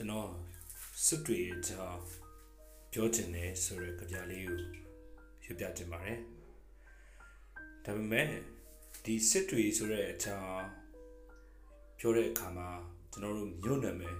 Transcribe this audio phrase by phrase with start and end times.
[0.00, 0.30] ကျွန်တော်
[1.04, 2.02] စစ်တွေအကြောင်း
[2.92, 4.58] ပြောချင်တယ်ဆိုရယ်ကြပြလေးကို
[5.44, 6.20] ရွပြတင်ပါတယ်
[7.84, 8.28] ဒါပေမဲ့
[9.04, 10.66] ဒီစစ်တွေဆိုတဲ့အကြောင်း
[11.98, 12.68] ပြောတဲ့အခါမှာ
[13.12, 14.16] ကျွန်တော်တို့မြို့နယ်မယ်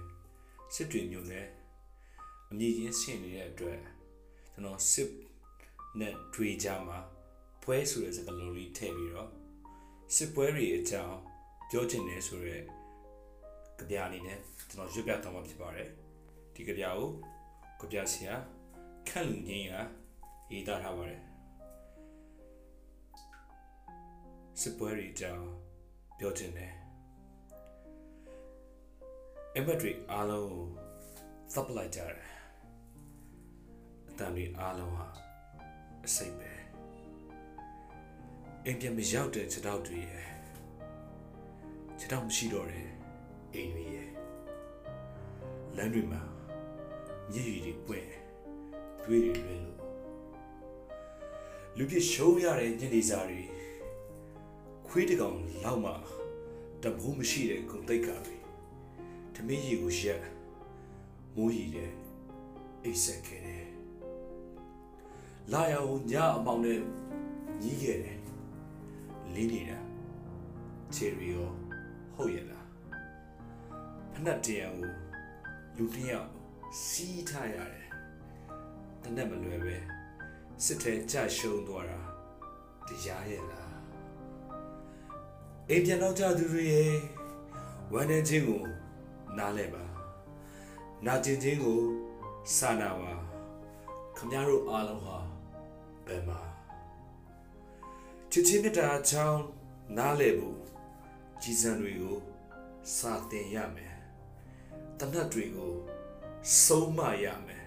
[0.73, 1.47] စစ်တွေမြို့နယ်
[2.49, 3.79] အမည်ချင်းဆင်နေတဲ့အတွက်
[4.51, 5.11] ကျွန်တော်စစ်
[5.99, 6.99] နဲ့တွေကြမှာ
[7.63, 9.29] ပွဲဆိုတဲ့စကားလုံးလေးထည့်ပြီးတော့
[10.15, 11.17] စစ်ပွဲတွေအကြောင်း
[11.69, 12.49] ပြောချင်တယ်ဆိုရ
[13.83, 14.37] က်ကြပြအနေနဲ့
[14.69, 15.89] ကျွန်တော်ရွတ်ပြတော့မှာဖြစ်ပါတယ်
[16.53, 16.85] ဒီကြပြ
[17.79, 18.33] ကိုကြပြဆရာ
[19.09, 19.75] ခန့်လူငင်းက
[20.51, 21.21] ရေးသားထားပါတယ်
[24.61, 25.47] စစ်ပွဲတွေအကြောင်း
[26.19, 26.73] ပြောချင်တယ်
[29.55, 30.65] အမတ်တွေအားလုံးကို
[31.53, 32.31] သပ်ပလိုက်ကြတယ်
[34.09, 35.07] အတန်တွေအားလုံးဟာ
[36.05, 36.51] အစိတ်ပဲ
[38.65, 40.27] အိမ်ပြန်မရောက်တဲ့ခြေထောက်တွေရဲ့
[41.99, 42.98] ခြေထောက်မရှိတော့တဲ့
[43.53, 44.09] အိမ်တွေရဲ့
[45.77, 46.21] လမ်းတွေမှာ
[47.31, 48.07] မြည်ရည်တွေပွင့်
[49.03, 49.79] တွေးတွေလွင်လို့
[51.77, 53.41] လူပြရှုံးရတဲ့ညနေစာတွေ
[54.87, 55.91] ခွေးတကောင်လောက်မှ
[56.83, 58.37] တဘိုးမရှိတဲ့ဂုံတိတ်ကာတွေ
[59.35, 60.23] ဓမင်းရီကိုရက်
[61.35, 61.91] မိုးရီတဲ့
[62.83, 63.67] အိတ်ဆက်ခဲ့တယ်
[65.51, 66.79] လာရအောင်ညအမောင်နဲ့
[67.61, 68.19] ညီးခဲ့တယ်
[69.33, 69.79] လင်းနေတာ
[70.95, 71.68] ချယ်ရီရောဟုတ်ရဲ့လား
[74.21, 74.91] ဖနက်တရံကို
[75.77, 76.29] လူတစ်ယောက်
[76.85, 77.89] စီးထားရတယ်
[79.03, 79.77] တနက်မလွယ်ပဲ
[80.63, 81.99] စစ်ထဲကြရှုံးသွားတာ
[82.87, 83.75] တရားရဲ့လား
[85.69, 86.95] အိမ်ပြန်တော့ကြသူတွေရဲ့
[87.93, 88.63] ဝမ်းနေခြင်းကို
[89.37, 89.85] နားလဲပါ
[91.05, 91.81] နာကျင်ခြင်းကို
[92.57, 93.13] စာနာပါ
[94.17, 95.17] ခမရတို့အားလုံးဟာ
[96.05, 96.41] ဘယ်မှာ
[98.31, 99.41] ချစ်ချင်းမြတ်တာချောင်း
[99.97, 100.59] နားလဲဖို့
[101.41, 102.17] ကြီးစံတွေကို
[102.95, 103.98] စာသင်ရမယ်
[104.99, 105.73] တနတ်တွေကို
[106.63, 107.65] ဆုံးမရမယ်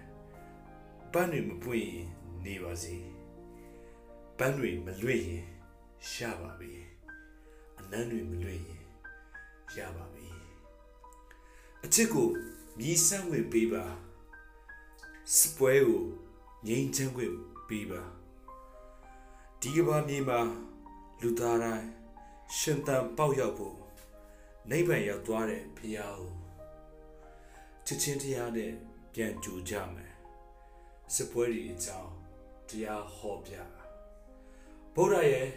[1.12, 2.08] ပန်းတွေမပွင့်ရင်
[2.44, 2.96] နေပါစေ
[4.38, 5.44] ပန်းတွေမလွင့်ရင်
[6.14, 6.72] ရပါပြီ
[7.78, 8.82] အနမ်းတွေမလွင့်ရင်
[9.76, 10.26] ရပါပြီ
[11.84, 12.28] အချစ်ကို
[12.78, 13.84] မြည်ဆန်းဝင်ပေးပါ
[15.38, 16.04] စပွဲကို
[16.66, 17.34] ငြိမ်းချမ်းခွင့်
[17.68, 18.02] ပေးပါ
[19.60, 20.40] ဒီကဘာမြေမှာ
[21.20, 21.88] လူသားတိုင်း
[22.58, 23.76] ရှင်သန်ပေါက်ရောက်ဖို့
[24.70, 26.32] နိဗ္ဗာန်ရောက်သွားတဲ့ဘုရားကို
[27.86, 28.72] ချစ်ချင်းတရားနဲ့
[29.14, 30.14] ပြန်ကြိုကြမယ်
[31.14, 32.12] စပွဲတွေအကြောင်း
[32.68, 33.54] တရားဟောပြ
[34.94, 35.48] ဗုဒ္ဓရဲ့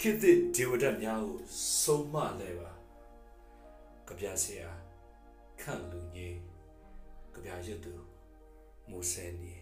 [0.00, 1.36] ခေတ္တဒေဝဒတ်များကို
[1.80, 2.70] ဆုံးမလဲပါ
[4.06, 4.68] ကြပြဆရာ
[5.60, 6.36] ခန့်လူကြီး
[7.32, 7.94] ကြပြရွတ်သူ
[8.90, 9.59] မူဆယ်နီ